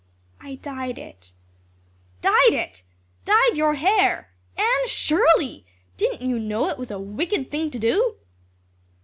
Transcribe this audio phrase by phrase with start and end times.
[0.39, 1.31] "I dyed it."
[2.23, 2.81] "Dyed it!
[3.23, 4.31] Dyed your hair!
[4.57, 5.63] Anne Shirley,
[5.95, 8.15] didn't you know it was a wicked thing to do?"